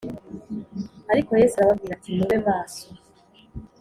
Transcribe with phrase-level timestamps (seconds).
[1.11, 2.85] Ariko Yesu arababwira ati mube maso